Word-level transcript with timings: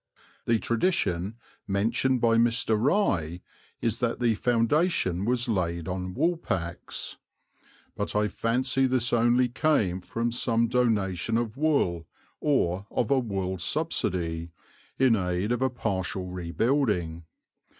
The 0.47 0.57
tradition, 0.57 1.35
mentioned 1.67 2.21
by 2.21 2.37
Mr. 2.37 2.75
Rye, 2.75 3.41
is 3.81 3.99
that 3.99 4.19
the 4.19 4.33
foundation 4.33 5.25
was 5.25 5.47
laid 5.47 5.87
on 5.87 6.15
woolpacks; 6.15 7.17
"but 7.95 8.15
I 8.15 8.27
fancy 8.27 8.87
this 8.87 9.13
only 9.13 9.47
came 9.47 10.01
from 10.01 10.31
some 10.31 10.67
donation 10.67 11.37
of 11.37 11.55
wool, 11.55 12.07
or 12.39 12.87
of 12.89 13.11
a 13.11 13.19
wool 13.19 13.59
subsidy, 13.59 14.49
in 14.97 15.15
aid 15.15 15.51
of 15.51 15.61
a 15.61 15.69
partial 15.69 16.25
rebuilding. 16.25 17.25